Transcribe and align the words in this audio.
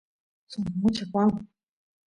suk 0.51 0.65
mucha 0.81 1.03
qoanku 1.11 1.41